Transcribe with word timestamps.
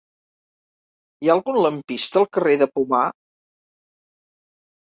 Hi 1.25 1.29
ha 1.29 1.35
algun 1.39 1.59
lampista 1.65 2.19
al 2.23 2.27
carrer 2.39 2.57
de 2.63 2.69
Pomar? 2.79 3.05